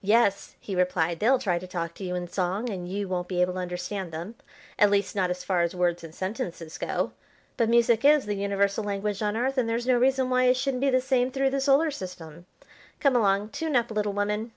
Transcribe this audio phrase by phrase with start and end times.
[0.00, 3.42] "Yes," he replied; "they'll try to talk to you in song, and you won't be
[3.42, 4.34] able to understand them;
[4.78, 7.12] at least, not as far as words and sentences go.
[7.58, 10.80] But music is the universal language on Earth, and there's no reason why it shouldn't
[10.80, 12.46] be the same through the Solar System.
[13.00, 14.52] Come along, tune up, little woman!"